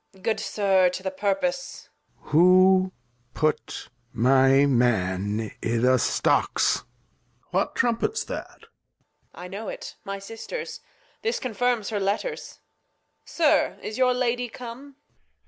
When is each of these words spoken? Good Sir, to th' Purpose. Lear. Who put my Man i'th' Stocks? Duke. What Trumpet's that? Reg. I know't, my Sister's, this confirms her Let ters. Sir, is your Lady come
Good 0.19 0.39
Sir, 0.39 0.89
to 0.89 1.03
th' 1.03 1.15
Purpose. 1.15 1.87
Lear. 2.23 2.31
Who 2.31 2.91
put 3.35 3.89
my 4.11 4.65
Man 4.65 5.51
i'th' 5.61 5.99
Stocks? 6.01 6.77
Duke. 6.79 6.85
What 7.51 7.75
Trumpet's 7.75 8.23
that? 8.23 8.61
Reg. 8.63 8.65
I 9.35 9.47
know't, 9.47 9.95
my 10.03 10.17
Sister's, 10.17 10.79
this 11.21 11.37
confirms 11.39 11.89
her 11.91 11.99
Let 11.99 12.21
ters. 12.21 12.57
Sir, 13.25 13.77
is 13.83 13.99
your 13.99 14.15
Lady 14.15 14.49
come 14.49 14.95